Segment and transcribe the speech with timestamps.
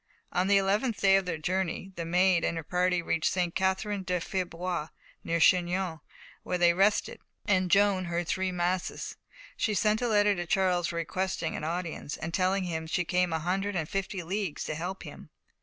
[0.33, 3.53] On the eleventh day of their journey the Maid and her party reached St.
[3.53, 4.87] Catherine de Fierbois,
[5.23, 5.99] near Chinon,
[6.41, 9.15] where they rested, and Joan heard three masses.
[9.55, 13.31] She sent a letter to Charles requesting an audience, and telling him she had come
[13.31, 15.29] a hundred and fifty leagues to help him.